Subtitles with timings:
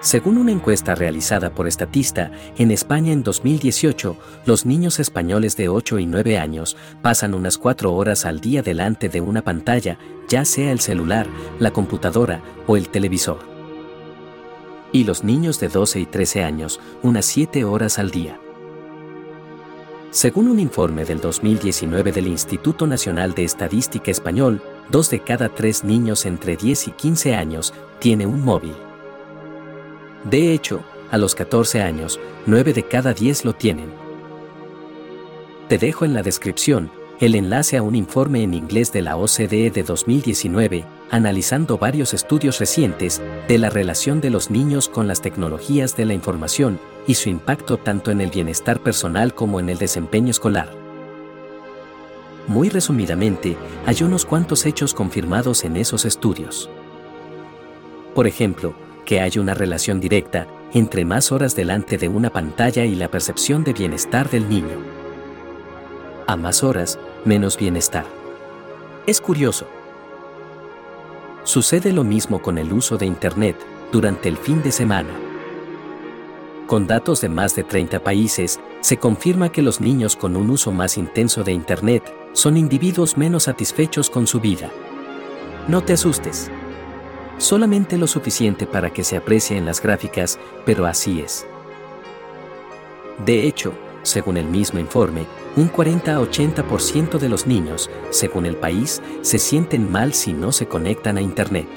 [0.00, 5.98] Según una encuesta realizada por Estatista, en España en 2018, los niños españoles de 8
[5.98, 10.72] y 9 años pasan unas 4 horas al día delante de una pantalla, ya sea
[10.72, 11.26] el celular,
[11.58, 13.40] la computadora o el televisor.
[14.90, 18.40] Y los niños de 12 y 13 años, unas 7 horas al día.
[20.10, 25.84] Según un informe del 2019 del Instituto Nacional de Estadística Español, dos de cada tres
[25.84, 28.74] niños entre 10 y 15 años tiene un móvil.
[30.24, 33.90] De hecho, a los 14 años, 9 de cada 10 lo tienen.
[35.68, 39.70] Te dejo en la descripción el enlace a un informe en inglés de la OCDE
[39.70, 45.96] de 2019, analizando varios estudios recientes de la relación de los niños con las tecnologías
[45.96, 50.30] de la información y su impacto tanto en el bienestar personal como en el desempeño
[50.30, 50.74] escolar.
[52.46, 56.70] Muy resumidamente, hay unos cuantos hechos confirmados en esos estudios.
[58.14, 58.74] Por ejemplo,
[59.10, 63.64] que hay una relación directa entre más horas delante de una pantalla y la percepción
[63.64, 64.76] de bienestar del niño.
[66.28, 68.04] A más horas, menos bienestar.
[69.08, 69.66] Es curioso.
[71.42, 73.56] Sucede lo mismo con el uso de Internet
[73.90, 75.10] durante el fin de semana.
[76.68, 80.70] Con datos de más de 30 países, se confirma que los niños con un uso
[80.70, 84.70] más intenso de Internet son individuos menos satisfechos con su vida.
[85.66, 86.48] No te asustes
[87.38, 91.46] solamente lo suficiente para que se aprecie en las gráficas, pero así es.
[93.24, 98.56] De hecho, según el mismo informe, un 40 a 80% de los niños, según el
[98.56, 101.68] país, se sienten mal si no se conectan a Internet.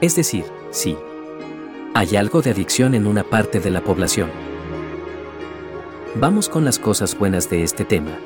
[0.00, 0.96] Es decir, sí.
[1.94, 4.30] Hay algo de adicción en una parte de la población.
[6.14, 8.18] Vamos con las cosas buenas de este tema.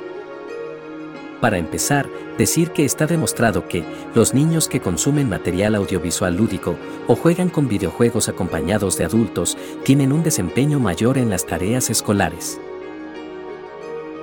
[1.41, 7.15] Para empezar, decir que está demostrado que los niños que consumen material audiovisual lúdico o
[7.15, 12.61] juegan con videojuegos acompañados de adultos tienen un desempeño mayor en las tareas escolares.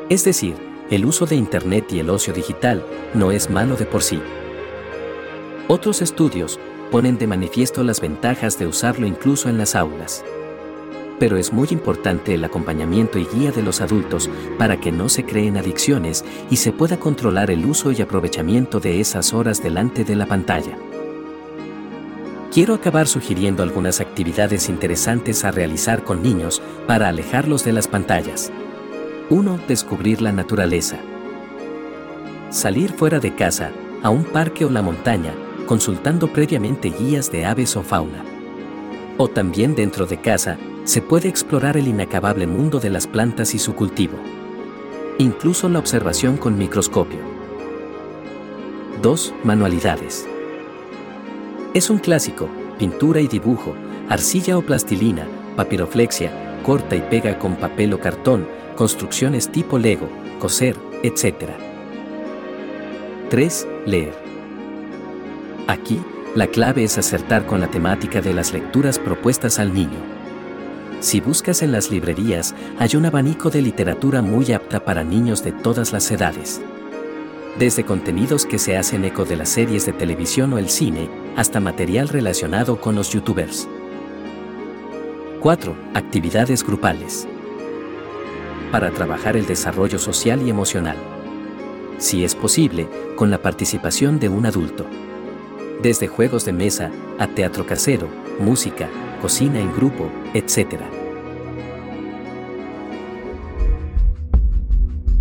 [0.09, 0.55] Es decir,
[0.91, 4.23] el uso de Internet y el ocio digital no es malo de por sí.
[5.67, 6.61] Otros estudios
[6.93, 10.25] ponen de manifiesto las ventajas de usarlo incluso en las aulas
[11.19, 15.25] pero es muy importante el acompañamiento y guía de los adultos para que no se
[15.25, 20.17] creen adicciones y se pueda controlar el uso y aprovechamiento de esas horas delante de
[20.17, 20.77] la pantalla.
[22.53, 28.51] Quiero acabar sugiriendo algunas actividades interesantes a realizar con niños para alejarlos de las pantallas.
[29.31, 29.61] 1.
[29.69, 30.97] Descubrir la naturaleza.
[32.51, 33.71] Salir fuera de casa,
[34.03, 35.35] a un parque o la montaña,
[35.67, 38.25] consultando previamente guías de aves o fauna.
[39.19, 40.57] O también dentro de casa,
[40.89, 44.17] se puede explorar el inacabable mundo de las plantas y su cultivo.
[45.19, 47.19] Incluso la observación con microscopio.
[49.03, 49.35] 2.
[49.45, 50.27] Manualidades.
[51.75, 53.75] Es un clásico, pintura y dibujo,
[54.09, 55.27] arcilla o plastilina,
[55.57, 61.51] papiroflexia, corta y pega con papel o cartón, construcciones tipo Lego, coser, etc.
[63.29, 63.69] 3.
[63.85, 64.15] Leer.
[65.67, 66.01] Aquí,
[66.35, 70.18] la clave es acertar con la temática de las lecturas propuestas al niño.
[71.01, 75.53] Si buscas en las librerías, hay un abanico de literatura muy apta para niños de
[75.53, 76.61] todas las edades.
[77.57, 81.61] Desde contenidos que se hacen eco de las series de televisión o el cine, hasta
[81.61, 83.69] material relacionado con los youtubers.
[85.41, 85.77] 4.
[85.95, 87.29] Actividades grupales.
[88.73, 90.97] Para trabajar el desarrollo social y emocional.
[91.99, 94.85] Si es posible, con la participación de un adulto.
[95.81, 98.09] Desde juegos de mesa, a teatro casero,
[98.41, 98.89] música,
[99.19, 100.81] cocina en grupo, etc.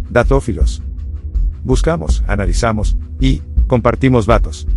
[0.09, 0.81] Datófilos.
[1.63, 4.68] Buscamos, analizamos y compartimos datos.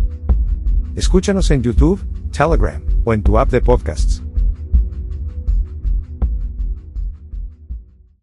[0.95, 2.01] Escúchanos en YouTube,
[2.31, 4.20] Telegram o en tu app de podcasts.